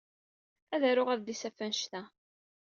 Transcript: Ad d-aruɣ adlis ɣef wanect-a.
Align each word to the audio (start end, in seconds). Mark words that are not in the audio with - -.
Ad 0.73 0.79
d-aruɣ 0.81 1.07
adlis 1.09 1.43
ɣef 1.45 1.57
wanect-a. 1.59 2.01